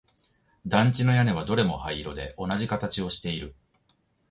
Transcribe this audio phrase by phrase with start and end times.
[0.65, 3.53] 団地の屋根はどれも灰色で同じ形をしている